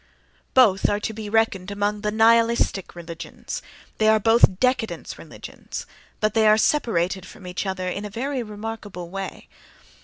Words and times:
Both 0.55 0.89
are 0.89 0.99
to 0.99 1.13
be 1.13 1.29
reckoned 1.29 1.69
among 1.69 2.01
the 2.01 2.09
nihilistic 2.09 2.95
religions—they 2.95 4.07
are 4.07 4.19
both 4.19 4.53
décadence 4.59 5.19
religions—but 5.19 6.33
they 6.33 6.47
are 6.47 6.57
separated 6.57 7.23
from 7.23 7.45
each 7.45 7.67
other 7.67 7.87
in 7.87 8.03
a 8.03 8.09
very 8.09 8.41
remarkable 8.41 9.11
way. 9.11 9.47